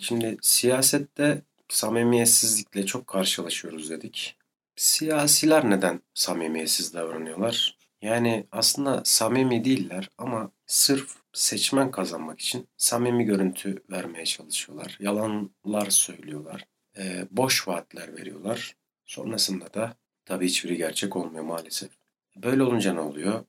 Şimdi 0.00 0.38
siyasette 0.42 1.42
samimiyetsizlikle 1.74 2.86
çok 2.86 3.06
karşılaşıyoruz 3.06 3.90
dedik. 3.90 4.36
Siyasiler 4.76 5.70
neden 5.70 6.00
samimiyetsiz 6.14 6.94
davranıyorlar? 6.94 7.78
Yani 8.02 8.46
aslında 8.52 9.02
samimi 9.04 9.64
değiller 9.64 10.08
ama 10.18 10.50
sırf 10.66 11.16
seçmen 11.32 11.90
kazanmak 11.90 12.40
için 12.40 12.68
samimi 12.76 13.24
görüntü 13.24 13.82
vermeye 13.90 14.24
çalışıyorlar. 14.24 14.96
Yalanlar 15.00 15.90
söylüyorlar. 15.90 16.64
E, 16.98 17.26
boş 17.30 17.68
vaatler 17.68 18.16
veriyorlar. 18.16 18.76
Sonrasında 19.04 19.74
da 19.74 19.96
tabii 20.24 20.46
hiçbiri 20.46 20.76
gerçek 20.76 21.16
olmuyor 21.16 21.44
maalesef. 21.44 21.90
Böyle 22.36 22.62
olunca 22.62 22.94
ne 22.94 23.00
oluyor? 23.00 23.44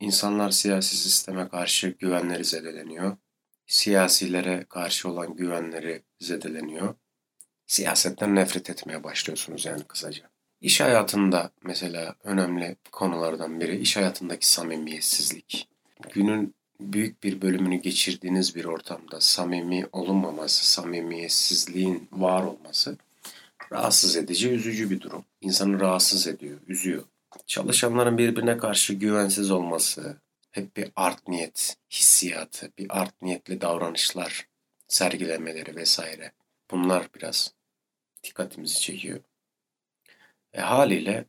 İnsanlar 0.00 0.50
siyasi 0.50 0.96
sisteme 0.96 1.48
karşı 1.48 1.88
güvenleri 1.88 2.44
zedeleniyor. 2.44 3.16
Siyasilere 3.66 4.66
karşı 4.68 5.08
olan 5.08 5.36
güvenleri 5.36 6.02
zedeleniyor. 6.20 6.94
Siyasetten 7.72 8.34
nefret 8.34 8.70
etmeye 8.70 9.04
başlıyorsunuz 9.04 9.64
yani 9.64 9.82
kısaca. 9.82 10.30
İş 10.60 10.80
hayatında 10.80 11.50
mesela 11.62 12.14
önemli 12.24 12.76
konulardan 12.92 13.60
biri 13.60 13.76
iş 13.76 13.96
hayatındaki 13.96 14.50
samimiyetsizlik. 14.50 15.68
Günün 16.12 16.54
büyük 16.80 17.22
bir 17.22 17.42
bölümünü 17.42 17.76
geçirdiğiniz 17.76 18.56
bir 18.56 18.64
ortamda 18.64 19.20
samimi 19.20 19.86
olunmaması, 19.92 20.66
samimiyetsizliğin 20.66 22.08
var 22.12 22.42
olması 22.42 22.96
rahatsız 23.72 24.16
edici, 24.16 24.50
üzücü 24.50 24.90
bir 24.90 25.00
durum. 25.00 25.24
İnsanı 25.40 25.80
rahatsız 25.80 26.26
ediyor, 26.26 26.58
üzüyor. 26.68 27.02
Çalışanların 27.46 28.18
birbirine 28.18 28.58
karşı 28.58 28.94
güvensiz 28.94 29.50
olması, 29.50 30.16
hep 30.50 30.76
bir 30.76 30.90
art 30.96 31.28
niyet 31.28 31.76
hissiyatı, 31.90 32.72
bir 32.78 33.00
art 33.00 33.22
niyetli 33.22 33.60
davranışlar 33.60 34.46
sergilemeleri 34.88 35.76
vesaire. 35.76 36.32
Bunlar 36.70 37.08
biraz 37.16 37.52
dikkatimizi 38.24 38.80
çekiyor. 38.80 39.20
E 40.52 40.60
haliyle 40.60 41.24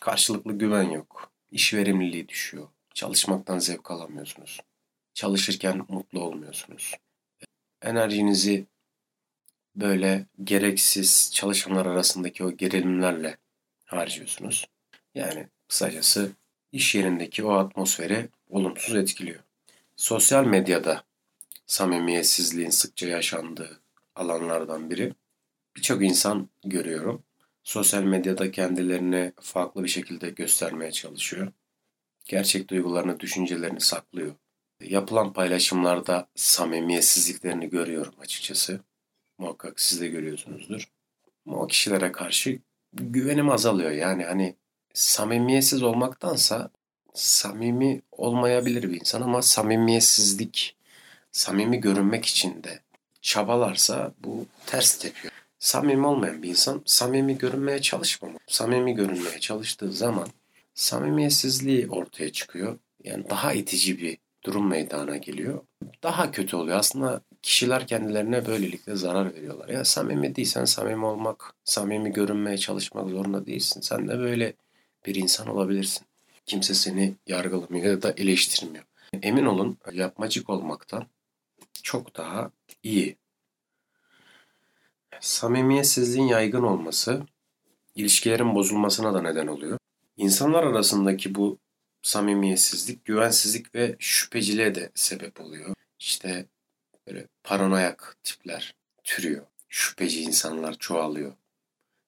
karşılıklı 0.00 0.52
güven 0.52 0.90
yok. 0.90 1.32
İş 1.50 1.74
verimliliği 1.74 2.28
düşüyor. 2.28 2.68
Çalışmaktan 2.94 3.58
zevk 3.58 3.90
alamıyorsunuz. 3.90 4.60
Çalışırken 5.14 5.86
mutlu 5.88 6.20
olmuyorsunuz. 6.20 6.94
Enerjinizi 7.82 8.66
böyle 9.76 10.26
gereksiz 10.44 11.30
çalışanlar 11.34 11.86
arasındaki 11.86 12.44
o 12.44 12.56
gerilimlerle 12.56 13.36
harcıyorsunuz. 13.84 14.68
Yani 15.14 15.48
kısacası 15.68 16.32
iş 16.72 16.94
yerindeki 16.94 17.44
o 17.44 17.52
atmosferi 17.52 18.28
olumsuz 18.50 18.94
etkiliyor. 18.94 19.40
Sosyal 19.96 20.44
medyada 20.44 21.04
samimiyetsizliğin 21.66 22.70
sıkça 22.70 23.06
yaşandığı 23.06 23.80
alanlardan 24.14 24.90
biri. 24.90 25.14
Birçok 25.76 26.02
insan 26.04 26.48
görüyorum. 26.64 27.22
Sosyal 27.62 28.02
medyada 28.02 28.50
kendilerini 28.50 29.32
farklı 29.40 29.84
bir 29.84 29.88
şekilde 29.88 30.30
göstermeye 30.30 30.92
çalışıyor. 30.92 31.52
Gerçek 32.24 32.70
duygularını, 32.70 33.20
düşüncelerini 33.20 33.80
saklıyor. 33.80 34.34
Yapılan 34.80 35.32
paylaşımlarda 35.32 36.28
samimiyetsizliklerini 36.34 37.70
görüyorum 37.70 38.14
açıkçası. 38.20 38.80
Muhakkak 39.38 39.80
siz 39.80 40.00
de 40.00 40.08
görüyorsunuzdur. 40.08 40.88
Ama 41.46 41.56
o 41.56 41.66
kişilere 41.66 42.12
karşı 42.12 42.58
güvenim 42.92 43.50
azalıyor. 43.50 43.90
Yani 43.90 44.24
hani 44.24 44.56
samimiyetsiz 44.94 45.82
olmaktansa 45.82 46.70
samimi 47.14 48.02
olmayabilir 48.12 48.82
bir 48.90 49.00
insan 49.00 49.22
ama 49.22 49.42
samimiyetsizlik, 49.42 50.76
samimi 51.32 51.80
görünmek 51.80 52.26
için 52.26 52.62
de 52.62 52.80
çabalarsa 53.22 54.14
bu 54.18 54.46
ters 54.66 54.98
tepiyor. 54.98 55.32
Samimi 55.64 56.06
olmayan 56.06 56.42
bir 56.42 56.48
insan 56.48 56.82
samimi 56.84 57.38
görünmeye 57.38 57.82
çalışmamalı. 57.82 58.38
Samimi 58.46 58.94
görünmeye 58.94 59.40
çalıştığı 59.40 59.92
zaman 59.92 60.28
samimiyetsizliği 60.74 61.88
ortaya 61.90 62.32
çıkıyor. 62.32 62.78
Yani 63.04 63.30
daha 63.30 63.52
itici 63.52 63.98
bir 63.98 64.18
durum 64.44 64.68
meydana 64.68 65.16
geliyor. 65.16 65.60
Daha 66.02 66.30
kötü 66.30 66.56
oluyor. 66.56 66.78
Aslında 66.78 67.20
kişiler 67.42 67.86
kendilerine 67.86 68.46
böylelikle 68.46 68.96
zarar 68.96 69.34
veriyorlar. 69.34 69.68
Ya 69.68 69.84
samimi 69.84 70.36
değilsen 70.36 70.64
samimi 70.64 71.04
olmak, 71.04 71.54
samimi 71.64 72.12
görünmeye 72.12 72.58
çalışmak 72.58 73.08
zorunda 73.08 73.46
değilsin. 73.46 73.80
Sen 73.80 74.08
de 74.08 74.18
böyle 74.18 74.52
bir 75.06 75.14
insan 75.14 75.48
olabilirsin. 75.48 76.06
Kimse 76.46 76.74
seni 76.74 77.14
yargılamıyor 77.26 77.86
ya 77.86 78.02
da 78.02 78.12
eleştirmiyor. 78.16 78.84
Emin 79.22 79.44
olun 79.44 79.78
yapmacık 79.92 80.50
olmaktan 80.50 81.06
çok 81.82 82.16
daha 82.16 82.50
iyi. 82.82 83.16
Samimiyetsizliğin 85.20 86.26
yaygın 86.26 86.62
olması 86.62 87.26
ilişkilerin 87.94 88.54
bozulmasına 88.54 89.14
da 89.14 89.22
neden 89.22 89.46
oluyor. 89.46 89.78
İnsanlar 90.16 90.64
arasındaki 90.64 91.34
bu 91.34 91.58
samimiyetsizlik, 92.02 93.04
güvensizlik 93.04 93.74
ve 93.74 93.96
şüpheciliğe 93.98 94.74
de 94.74 94.90
sebep 94.94 95.40
oluyor. 95.40 95.74
İşte 95.98 96.46
böyle 97.06 97.26
paranoyak 97.44 98.16
tipler 98.22 98.74
türüyor. 99.04 99.46
Şüpheci 99.68 100.22
insanlar 100.22 100.78
çoğalıyor. 100.78 101.32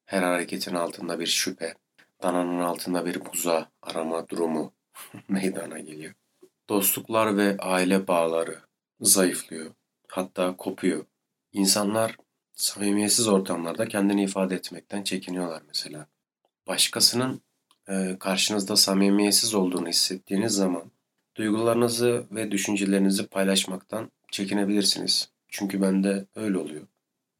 Her 0.04 0.22
hareketin 0.22 0.74
altında 0.74 1.20
bir 1.20 1.26
şüphe, 1.26 1.74
dananın 2.22 2.60
altında 2.60 3.06
bir 3.06 3.24
buza 3.24 3.70
arama 3.82 4.28
durumu 4.28 4.72
meydana 5.28 5.78
geliyor. 5.78 6.14
Dostluklar 6.68 7.36
ve 7.36 7.56
aile 7.58 8.08
bağları 8.08 8.60
zayıflıyor. 9.00 9.70
Hatta 10.08 10.56
kopuyor. 10.56 11.04
İnsanlar 11.52 12.16
samimiyetsiz 12.56 13.28
ortamlarda 13.28 13.88
kendini 13.88 14.24
ifade 14.24 14.54
etmekten 14.54 15.02
çekiniyorlar 15.02 15.62
mesela. 15.68 16.06
Başkasının 16.66 17.42
e, 17.88 18.16
karşınızda 18.20 18.76
samimiyetsiz 18.76 19.54
olduğunu 19.54 19.88
hissettiğiniz 19.88 20.52
zaman 20.52 20.90
duygularınızı 21.36 22.26
ve 22.30 22.50
düşüncelerinizi 22.50 23.26
paylaşmaktan 23.26 24.10
çekinebilirsiniz. 24.30 25.30
Çünkü 25.48 25.82
bende 25.82 26.26
öyle 26.34 26.58
oluyor. 26.58 26.86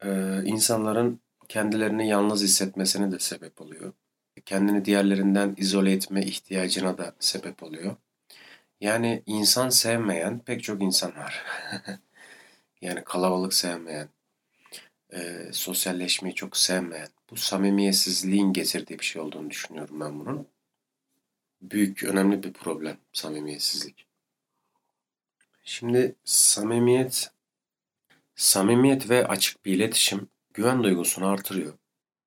E, 0.03 0.41
insanların 0.45 1.21
kendilerini 1.49 2.07
yalnız 2.09 2.43
hissetmesine 2.43 3.11
de 3.11 3.19
sebep 3.19 3.61
oluyor. 3.61 3.93
Kendini 4.45 4.85
diğerlerinden 4.85 5.55
izole 5.57 5.91
etme 5.91 6.25
ihtiyacına 6.25 6.97
da 6.97 7.15
sebep 7.19 7.63
oluyor. 7.63 7.95
Yani 8.81 9.23
insan 9.25 9.69
sevmeyen 9.69 10.39
pek 10.39 10.63
çok 10.63 10.81
insan 10.81 11.15
var. 11.15 11.43
yani 12.81 13.03
kalabalık 13.03 13.53
sevmeyen, 13.53 14.09
e, 15.13 15.49
sosyalleşmeyi 15.51 16.35
çok 16.35 16.57
sevmeyen, 16.57 17.09
bu 17.31 17.35
samimiyetsizliğin 17.35 18.53
getirdiği 18.53 18.99
bir 18.99 19.05
şey 19.05 19.21
olduğunu 19.21 19.49
düşünüyorum 19.49 19.99
ben 19.99 20.19
bunun. 20.19 20.47
Büyük, 21.61 22.03
önemli 22.03 22.43
bir 22.43 22.53
problem 22.53 22.97
samimiyetsizlik. 23.13 24.07
Şimdi 25.63 26.15
samimiyet, 26.23 27.31
samimiyet 28.35 29.09
ve 29.09 29.27
açık 29.27 29.65
bir 29.65 29.73
iletişim 29.73 30.29
güven 30.53 30.83
duygusunu 30.83 31.27
artırıyor. 31.27 31.73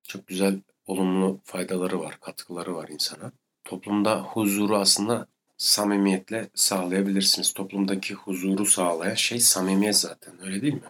Çok 0.03 0.27
güzel 0.27 0.61
olumlu 0.87 1.41
faydaları 1.45 2.01
var, 2.01 2.21
katkıları 2.21 2.75
var 2.75 2.89
insana. 2.89 3.33
Toplumda 3.65 4.23
huzuru 4.23 4.77
aslında 4.77 5.27
samimiyetle 5.57 6.51
sağlayabilirsiniz. 6.55 7.53
Toplumdaki 7.53 8.15
huzuru 8.15 8.67
sağlayan 8.67 9.15
şey 9.15 9.41
samimiyet 9.41 9.97
zaten 9.97 10.45
öyle 10.47 10.63
değil 10.63 10.75
mi? 10.75 10.81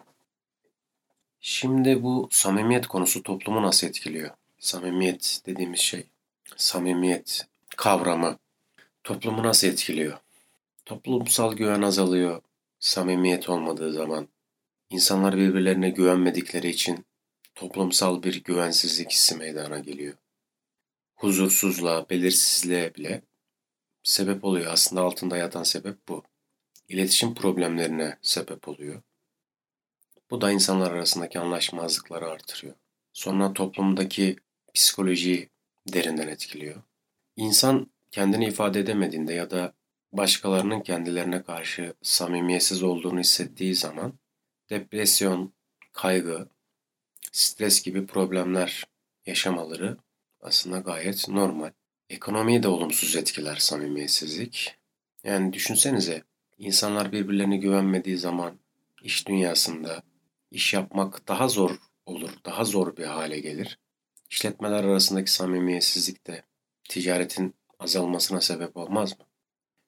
Şimdi 1.41 2.03
bu 2.03 2.29
samimiyet 2.31 2.87
konusu 2.87 3.23
toplumu 3.23 3.63
nasıl 3.63 3.87
etkiliyor? 3.87 4.31
Samimiyet 4.59 5.43
dediğimiz 5.47 5.81
şey, 5.81 6.07
samimiyet 6.57 7.47
kavramı 7.77 8.39
toplumu 9.05 9.43
nasıl 9.43 9.69
etkiliyor? 9.69 10.19
Toplumsal 10.85 11.53
güven 11.53 11.83
azalıyor 11.83 12.43
samimiyet 12.81 13.49
olmadığı 13.49 13.93
zaman. 13.93 14.29
İnsanlar 14.91 15.37
birbirlerine 15.37 15.91
güvenmedikleri 15.91 16.69
için 16.69 17.07
toplumsal 17.55 18.23
bir 18.23 18.45
güvensizlik 18.45 19.11
hissi 19.11 19.37
meydana 19.37 19.79
geliyor. 19.79 20.15
Huzursuzluğa, 21.17 22.11
belirsizliğe 22.11 22.95
bile 22.95 23.23
sebep 24.03 24.45
oluyor. 24.45 24.73
Aslında 24.73 25.03
altında 25.03 25.37
yatan 25.37 25.63
sebep 25.63 26.09
bu. 26.09 26.23
İletişim 26.89 27.35
problemlerine 27.35 28.19
sebep 28.23 28.69
oluyor. 28.69 29.03
Bu 30.31 30.41
da 30.41 30.51
insanlar 30.51 30.91
arasındaki 30.91 31.39
anlaşmazlıkları 31.39 32.29
artırıyor. 32.29 32.75
Sonra 33.13 33.53
toplumdaki 33.53 34.37
psikolojiyi 34.75 35.49
derinden 35.93 36.29
etkiliyor. 36.29 36.83
İnsan 37.37 37.91
kendini 38.11 38.47
ifade 38.47 38.81
edemediğinde 38.81 39.33
ya 39.33 39.51
da 39.51 39.73
başkalarının 40.13 40.81
kendilerine 40.81 41.43
karşı 41.43 41.95
samimiyetsiz 42.03 42.83
olduğunu 42.83 43.21
hissettiği 43.21 43.75
zaman 43.75 44.13
depresyon, 44.71 45.53
kaygı, 45.93 46.49
stres 47.33 47.83
gibi 47.83 48.07
problemler 48.07 48.85
yaşamaları 49.27 49.97
aslında 50.41 50.79
gayet 50.79 51.29
normal. 51.29 51.71
Ekonomiyi 52.11 52.63
de 52.63 52.69
olumsuz 52.69 53.17
etkiler 53.17 53.57
samimiyetsizlik. 53.57 54.77
Yani 55.25 55.53
düşünsenize 55.53 56.23
insanlar 56.59 57.13
birbirlerine 57.13 57.57
güvenmediği 57.57 58.19
zaman 58.19 58.59
iş 59.03 59.29
dünyasında 59.29 60.03
iş 60.51 60.75
yapmak 60.75 61.29
daha 61.29 61.49
zor 61.49 61.77
olur, 62.07 62.31
daha 62.45 62.65
zor 62.65 62.97
bir 62.97 63.05
hale 63.05 63.41
gelir. 63.41 63.79
İşletmeler 64.31 64.85
arasındaki 64.85 65.33
samimiyetsizlik 65.33 66.27
de 66.27 66.45
ticaretin 66.89 67.55
azalmasına 67.79 68.41
sebep 68.41 68.77
olmaz 68.77 69.19
mı? 69.19 69.27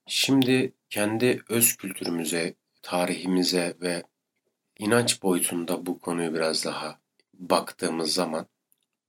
Şimdi 0.07 0.73
kendi 0.91 1.43
öz 1.49 1.77
kültürümüze, 1.77 2.55
tarihimize 2.83 3.77
ve 3.81 4.03
inanç 4.79 5.23
boyutunda 5.23 5.87
bu 5.87 6.01
konuyu 6.01 6.35
biraz 6.35 6.65
daha 6.65 7.01
baktığımız 7.35 8.15
zaman 8.15 8.47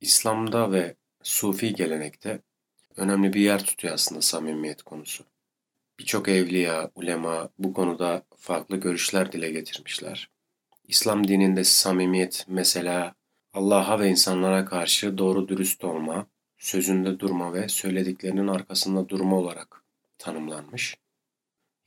İslam'da 0.01 0.71
ve 0.71 0.95
Sufi 1.23 1.73
gelenekte 1.73 2.41
önemli 2.95 3.33
bir 3.33 3.41
yer 3.41 3.65
tutuyor 3.65 3.93
aslında 3.93 4.21
samimiyet 4.21 4.83
konusu. 4.83 5.25
Birçok 5.99 6.27
evliya, 6.27 6.91
ulema 6.95 7.49
bu 7.59 7.73
konuda 7.73 8.25
farklı 8.37 8.77
görüşler 8.77 9.31
dile 9.31 9.51
getirmişler. 9.51 10.32
İslam 10.87 11.27
dininde 11.27 11.63
samimiyet 11.63 12.45
mesela 12.47 13.15
Allah'a 13.53 13.99
ve 13.99 14.09
insanlara 14.09 14.65
karşı 14.65 15.17
doğru 15.17 15.47
dürüst 15.47 15.83
olma, 15.83 16.27
sözünde 16.57 17.19
durma 17.19 17.53
ve 17.53 17.69
söylediklerinin 17.69 18.47
arkasında 18.47 19.09
durma 19.09 19.37
olarak 19.37 19.83
tanımlanmış. 20.17 20.97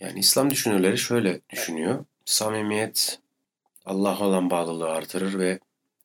Yani 0.00 0.18
İslam 0.18 0.50
düşünürleri 0.50 0.98
şöyle 0.98 1.40
düşünüyor. 1.50 2.04
Samimiyet 2.24 3.20
Allah'a 3.84 4.26
olan 4.26 4.50
bağlılığı 4.50 4.88
artırır 4.88 5.38
ve 5.38 5.58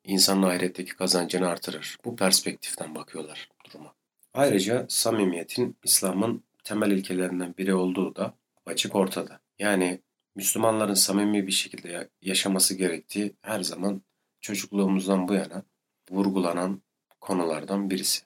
insanın 0.03 0.43
ahiretteki 0.43 0.95
kazancını 0.95 1.47
artırır. 1.47 1.97
Bu 2.05 2.15
perspektiften 2.15 2.95
bakıyorlar 2.95 3.49
duruma. 3.65 3.93
Ayrıca 4.33 4.85
samimiyetin 4.89 5.77
İslam'ın 5.83 6.43
temel 6.63 6.91
ilkelerinden 6.91 7.55
biri 7.57 7.73
olduğu 7.73 8.15
da 8.15 8.33
açık 8.65 8.95
ortada. 8.95 9.39
Yani 9.59 10.01
Müslümanların 10.35 10.93
samimi 10.93 11.47
bir 11.47 11.51
şekilde 11.51 12.09
yaşaması 12.21 12.75
gerektiği 12.75 13.35
her 13.41 13.61
zaman 13.61 14.01
çocukluğumuzdan 14.41 15.27
bu 15.27 15.33
yana 15.33 15.63
vurgulanan 16.09 16.81
konulardan 17.21 17.89
birisi. 17.89 18.23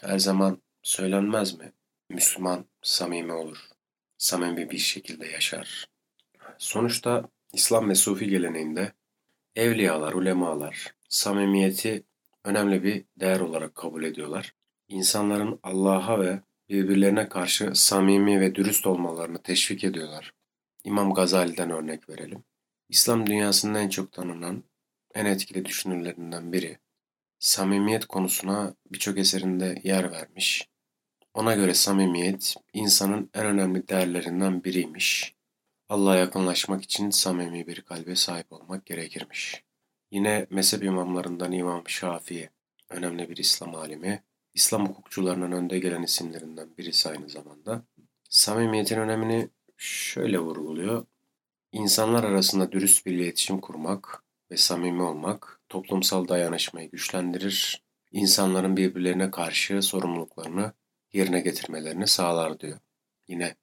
Her 0.00 0.18
zaman 0.18 0.62
söylenmez 0.82 1.58
mi? 1.58 1.72
Müslüman 2.10 2.64
samimi 2.82 3.32
olur. 3.32 3.58
Samimi 4.18 4.70
bir 4.70 4.78
şekilde 4.78 5.26
yaşar. 5.26 5.88
Sonuçta 6.58 7.28
İslam 7.52 7.88
ve 7.88 7.94
Sufi 7.94 8.28
geleneğinde 8.28 8.92
evliyalar, 9.56 10.12
ulemalar 10.12 10.94
samimiyeti 11.08 12.04
önemli 12.44 12.82
bir 12.82 13.04
değer 13.16 13.40
olarak 13.40 13.74
kabul 13.74 14.04
ediyorlar. 14.04 14.54
İnsanların 14.88 15.60
Allah'a 15.62 16.20
ve 16.20 16.40
birbirlerine 16.68 17.28
karşı 17.28 17.70
samimi 17.74 18.40
ve 18.40 18.54
dürüst 18.54 18.86
olmalarını 18.86 19.42
teşvik 19.42 19.84
ediyorlar. 19.84 20.32
İmam 20.84 21.14
Gazali'den 21.14 21.70
örnek 21.70 22.08
verelim. 22.08 22.44
İslam 22.88 23.26
dünyasının 23.26 23.74
en 23.74 23.88
çok 23.88 24.12
tanınan, 24.12 24.64
en 25.14 25.24
etkili 25.24 25.64
düşünürlerinden 25.64 26.52
biri. 26.52 26.78
Samimiyet 27.38 28.06
konusuna 28.06 28.74
birçok 28.92 29.18
eserinde 29.18 29.80
yer 29.84 30.12
vermiş. 30.12 30.68
Ona 31.34 31.54
göre 31.54 31.74
samimiyet 31.74 32.54
insanın 32.72 33.30
en 33.34 33.46
önemli 33.46 33.88
değerlerinden 33.88 34.64
biriymiş. 34.64 35.34
Allah'a 35.88 36.16
yakınlaşmak 36.16 36.82
için 36.82 37.10
samimi 37.10 37.66
bir 37.66 37.80
kalbe 37.80 38.16
sahip 38.16 38.52
olmak 38.52 38.86
gerekirmiş. 38.86 39.64
Yine 40.10 40.46
mezhep 40.50 40.84
imamlarından 40.84 41.52
İmam 41.52 41.88
Şafii, 41.88 42.50
önemli 42.90 43.30
bir 43.30 43.36
İslam 43.36 43.74
alimi, 43.74 44.22
İslam 44.54 44.88
hukukçularının 44.88 45.52
önde 45.52 45.78
gelen 45.78 46.02
isimlerinden 46.02 46.76
birisi 46.78 47.08
aynı 47.08 47.28
zamanda. 47.28 47.82
Samimiyetin 48.30 48.98
önemini 48.98 49.48
şöyle 49.76 50.38
vurguluyor. 50.38 51.06
İnsanlar 51.72 52.24
arasında 52.24 52.72
dürüst 52.72 53.06
bir 53.06 53.12
iletişim 53.12 53.60
kurmak 53.60 54.22
ve 54.50 54.56
samimi 54.56 55.02
olmak 55.02 55.60
toplumsal 55.68 56.28
dayanışmayı 56.28 56.90
güçlendirir, 56.90 57.82
insanların 58.12 58.76
birbirlerine 58.76 59.30
karşı 59.30 59.82
sorumluluklarını 59.82 60.72
yerine 61.12 61.40
getirmelerini 61.40 62.06
sağlar 62.06 62.60
diyor. 62.60 62.78
Yine 63.28 63.54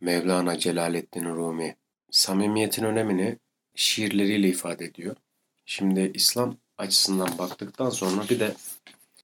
Mevlana 0.00 0.58
Celaleddin 0.58 1.24
Rumi 1.24 1.76
samimiyetin 2.10 2.84
önemini 2.84 3.38
şiirleriyle 3.74 4.48
ifade 4.48 4.84
ediyor. 4.84 5.16
Şimdi 5.66 6.10
İslam 6.14 6.56
açısından 6.78 7.38
baktıktan 7.38 7.90
sonra 7.90 8.28
bir 8.30 8.40
de 8.40 8.54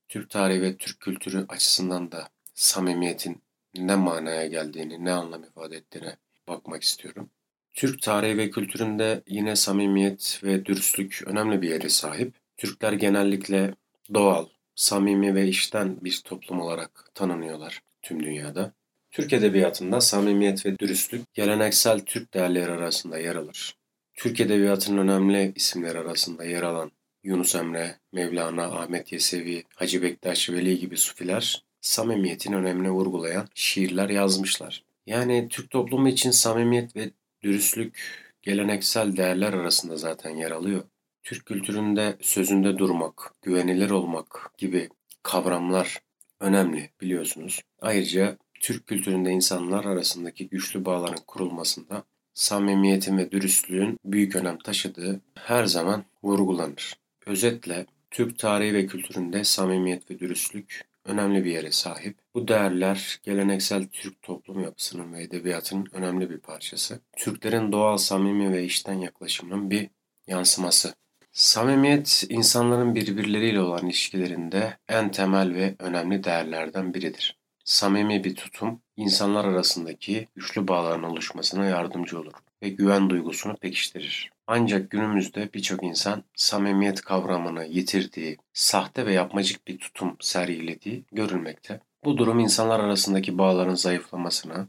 Türk 0.09 0.31
tarihi 0.31 0.63
ve 0.63 0.77
Türk 0.77 1.01
kültürü 1.01 1.47
açısından 1.49 2.13
da 2.13 2.29
samimiyetin 2.55 3.43
ne 3.77 3.97
manaya 3.97 4.47
geldiğini, 4.47 5.05
ne 5.05 5.13
anlam 5.13 5.45
ifade 5.45 5.77
ettiğine 5.77 6.17
bakmak 6.49 6.83
istiyorum. 6.83 7.31
Türk 7.75 8.03
tarihi 8.03 8.39
ve 8.39 8.51
kültüründe 8.51 9.23
yine 9.29 9.57
samimiyet 9.57 10.41
ve 10.45 10.65
dürüstlük 10.65 11.23
önemli 11.27 11.63
bir 11.63 11.71
yere 11.71 11.89
sahip. 11.89 12.35
Türkler 12.57 12.93
genellikle 12.93 13.75
doğal, 14.15 14.47
samimi 14.75 15.35
ve 15.35 15.49
işten 15.49 16.05
bir 16.05 16.23
toplum 16.25 16.61
olarak 16.61 17.11
tanınıyorlar 17.15 17.83
tüm 18.03 18.23
dünyada. 18.23 18.73
Türk 19.11 19.33
edebiyatında 19.33 20.01
samimiyet 20.01 20.67
ve 20.67 20.79
dürüstlük 20.79 21.35
geleneksel 21.35 22.01
Türk 22.01 22.35
değerleri 22.35 22.71
arasında 22.73 23.19
yer 23.19 23.37
alır. 23.37 23.77
Türk 24.15 24.41
Edebiyatı'nın 24.41 24.99
önemli 24.99 25.53
isimleri 25.57 25.99
arasında 25.99 26.45
yer 26.45 26.63
alan 26.63 26.91
Yunus 27.25 27.55
Emre, 27.55 27.99
Mevlana, 28.13 28.65
Ahmet 28.65 29.13
Yesevi, 29.13 29.65
Hacı 29.75 30.03
Bektaş 30.03 30.51
Veli 30.51 30.79
gibi 30.79 30.97
sufiler 30.97 31.65
samimiyetin 31.85 32.53
önemini 32.53 32.91
vurgulayan 32.91 33.49
şiirler 33.55 34.09
yazmışlar. 34.09 34.85
Yani 35.07 35.49
Türk 35.51 35.71
toplumu 35.71 36.09
için 36.09 36.31
samimiyet 36.31 36.97
ve 36.97 37.11
dürüstlük 37.43 37.99
geleneksel 38.43 39.17
değerler 39.17 39.53
arasında 39.53 39.97
zaten 39.97 40.31
yer 40.31 40.51
alıyor. 40.51 40.85
Türk 41.23 41.47
kültüründe 41.47 42.17
sözünde 42.21 42.79
durmak, 42.79 43.35
güvenilir 43.43 43.91
olmak 43.91 44.51
gibi 44.59 44.89
kavramlar 45.23 45.99
önemli 46.41 46.91
biliyorsunuz. 47.01 47.61
Ayrıca 47.81 48.39
Türk 48.61 48.87
kültüründe 48.87 49.31
insanlar 49.31 49.85
arasındaki 49.85 50.49
güçlü 50.49 50.85
bağların 50.85 51.25
kurulmasında 51.27 52.05
samimiyetin 52.35 53.19
ve 53.19 53.31
dürüstlüğün 53.31 53.99
büyük 54.05 54.37
önem 54.37 54.59
taşıdığı 54.59 55.21
her 55.35 55.65
zaman 55.65 56.05
vurgulanır. 56.23 56.95
Özetle 57.27 57.87
Türk 58.11 58.39
tarihi 58.39 58.75
ve 58.75 58.87
kültüründe 58.87 59.45
samimiyet 59.45 60.11
ve 60.11 60.19
dürüstlük 60.19 60.94
önemli 61.05 61.45
bir 61.45 61.51
yere 61.51 61.71
sahip. 61.71 62.19
Bu 62.35 62.49
değerler 62.49 63.21
geleneksel 63.23 63.87
Türk 63.93 64.23
toplum 64.23 64.63
yapısının 64.63 65.13
ve 65.13 65.23
edebiyatının 65.23 65.87
önemli 65.93 66.31
bir 66.31 66.39
parçası. 66.39 67.01
Türklerin 67.17 67.73
doğal, 67.73 67.97
samimi 67.97 68.53
ve 68.53 68.65
içten 68.65 68.95
yaklaşımının 68.95 69.71
bir 69.71 69.91
yansıması. 70.27 70.95
Samimiyet 71.33 72.25
insanların 72.29 72.95
birbirleriyle 72.95 73.61
olan 73.61 73.87
ilişkilerinde 73.87 74.77
en 74.89 75.11
temel 75.11 75.55
ve 75.55 75.75
önemli 75.79 76.25
değerlerden 76.25 76.95
biridir. 76.95 77.39
Samimi 77.65 78.25
bir 78.25 78.35
tutum 78.35 78.83
insanlar 78.97 79.45
arasındaki 79.45 80.29
güçlü 80.35 80.69
bağların 80.69 81.03
oluşmasına 81.03 81.65
yardımcı 81.65 82.21
olur 82.21 82.33
ve 82.63 82.69
güven 82.69 83.11
duygusunu 83.11 83.57
pekiştirir. 83.57 84.34
Ancak 84.47 84.91
günümüzde 84.91 85.53
birçok 85.55 85.83
insan 85.83 86.25
samimiyet 86.35 87.01
kavramını 87.01 87.65
yitirdiği, 87.65 88.39
sahte 88.53 89.07
ve 89.07 89.13
yapmacık 89.13 89.69
bir 89.69 89.79
tutum 89.79 90.17
sergilediği 90.21 91.05
görülmekte. 91.13 91.81
Bu 92.05 92.19
durum 92.19 92.39
insanlar 92.39 92.81
arasındaki 92.81 93.39
bağların 93.39 93.75
zayıflamasına, 93.75 94.69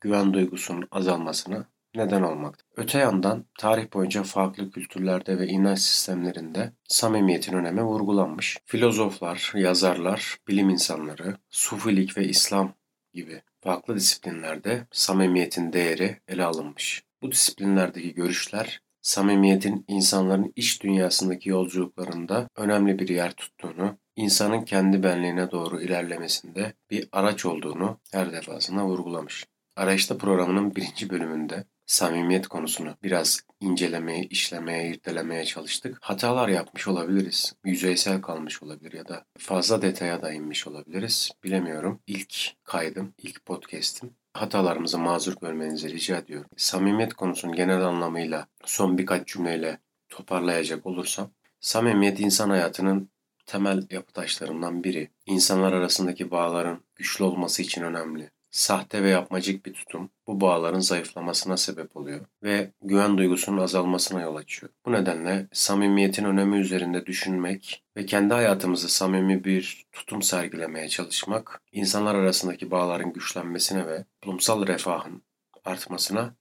güven 0.00 0.32
duygusunun 0.32 0.88
azalmasına 0.90 1.64
neden 1.94 2.22
olmakta. 2.22 2.64
Öte 2.76 2.98
yandan 2.98 3.44
tarih 3.58 3.92
boyunca 3.92 4.22
farklı 4.22 4.70
kültürlerde 4.70 5.38
ve 5.38 5.46
inanç 5.46 5.78
sistemlerinde 5.78 6.72
samimiyetin 6.84 7.52
önemi 7.52 7.82
vurgulanmış. 7.82 8.58
Filozoflar, 8.64 9.52
yazarlar, 9.54 10.38
bilim 10.48 10.70
insanları, 10.70 11.36
sufilik 11.50 12.18
ve 12.18 12.28
İslam 12.28 12.72
gibi 13.14 13.42
farklı 13.60 13.96
disiplinlerde 13.96 14.86
samimiyetin 14.90 15.72
değeri 15.72 16.20
ele 16.28 16.44
alınmış. 16.44 17.04
Bu 17.22 17.32
disiplinlerdeki 17.32 18.14
görüşler 18.14 18.80
samimiyetin 19.08 19.84
insanların 19.88 20.52
iç 20.56 20.82
dünyasındaki 20.82 21.48
yolculuklarında 21.48 22.48
önemli 22.56 22.98
bir 22.98 23.08
yer 23.08 23.32
tuttuğunu, 23.32 23.98
insanın 24.16 24.64
kendi 24.64 25.02
benliğine 25.02 25.50
doğru 25.50 25.80
ilerlemesinde 25.80 26.72
bir 26.90 27.08
araç 27.12 27.46
olduğunu 27.46 28.00
her 28.12 28.32
defasında 28.32 28.84
vurgulamış. 28.84 29.46
Arayışta 29.76 30.18
programının 30.18 30.76
birinci 30.76 31.10
bölümünde 31.10 31.64
samimiyet 31.86 32.48
konusunu 32.48 32.94
biraz 33.02 33.40
incelemeye, 33.60 34.24
işlemeye, 34.24 34.90
irdelemeye 34.90 35.44
çalıştık. 35.44 35.98
Hatalar 36.00 36.48
yapmış 36.48 36.88
olabiliriz. 36.88 37.52
Yüzeysel 37.64 38.20
kalmış 38.20 38.62
olabilir 38.62 38.92
ya 38.92 39.08
da 39.08 39.24
fazla 39.38 39.82
detaya 39.82 40.22
da 40.22 40.32
inmiş 40.32 40.66
olabiliriz. 40.66 41.30
Bilemiyorum. 41.44 42.00
İlk 42.06 42.54
kaydım, 42.64 43.14
ilk 43.18 43.44
podcast'im. 43.44 44.10
Hatalarımızı 44.38 44.98
mazur 44.98 45.34
görmenizi 45.40 45.92
rica 45.92 46.16
ediyorum. 46.16 46.50
Samimiyet 46.56 47.14
konusunun 47.14 47.54
genel 47.54 47.80
anlamıyla 47.80 48.46
son 48.64 48.98
birkaç 48.98 49.28
cümleyle 49.28 49.78
toparlayacak 50.08 50.86
olursam, 50.86 51.30
samimiyet 51.60 52.20
insan 52.20 52.50
hayatının 52.50 53.10
temel 53.46 53.86
yapı 53.90 54.12
taşlarından 54.12 54.84
biri. 54.84 55.10
İnsanlar 55.26 55.72
arasındaki 55.72 56.30
bağların 56.30 56.80
güçlü 56.96 57.24
olması 57.24 57.62
için 57.62 57.82
önemli 57.82 58.30
sahte 58.50 59.02
ve 59.02 59.10
yapmacık 59.10 59.66
bir 59.66 59.72
tutum 59.72 60.10
bu 60.26 60.40
bağların 60.40 60.80
zayıflamasına 60.80 61.56
sebep 61.56 61.96
oluyor 61.96 62.20
ve 62.42 62.70
güven 62.82 63.18
duygusunun 63.18 63.58
azalmasına 63.58 64.20
yol 64.20 64.36
açıyor. 64.36 64.72
Bu 64.86 64.92
nedenle 64.92 65.46
samimiyetin 65.52 66.24
önemi 66.24 66.58
üzerinde 66.58 67.06
düşünmek 67.06 67.82
ve 67.96 68.06
kendi 68.06 68.34
hayatımızda 68.34 68.88
samimi 68.88 69.44
bir 69.44 69.86
tutum 69.92 70.22
sergilemeye 70.22 70.88
çalışmak 70.88 71.62
insanlar 71.72 72.14
arasındaki 72.14 72.70
bağların 72.70 73.12
güçlenmesine 73.12 73.86
ve 73.86 74.04
toplumsal 74.20 74.66
refahın 74.66 75.22
artmasına 75.64 76.34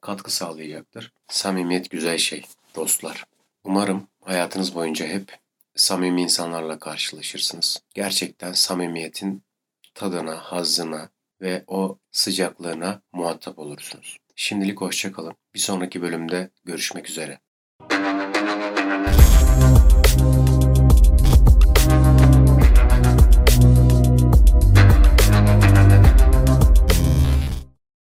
katkı 0.00 0.34
sağlayacaktır. 0.34 1.12
Samimiyet 1.28 1.90
güzel 1.90 2.18
şey 2.18 2.44
dostlar. 2.76 3.24
Umarım 3.64 4.06
hayatınız 4.24 4.74
boyunca 4.74 5.06
hep 5.06 5.38
samimi 5.76 6.22
insanlarla 6.22 6.78
karşılaşırsınız. 6.78 7.82
Gerçekten 7.94 8.52
samimiyetin 8.52 9.42
tadına, 9.94 10.36
hazzına, 10.36 11.08
ve 11.44 11.64
o 11.66 11.98
sıcaklığına 12.10 13.02
muhatap 13.12 13.58
olursunuz. 13.58 14.18
Şimdilik 14.36 14.80
hoşçakalın. 14.80 15.34
Bir 15.54 15.60
sonraki 15.60 16.02
bölümde 16.02 16.50
görüşmek 16.64 17.10
üzere. 17.10 17.40